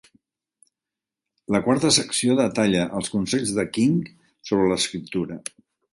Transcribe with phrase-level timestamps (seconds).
[1.55, 4.01] La quarta secció detalla els consells de King
[4.51, 5.39] sobre l'escriptura.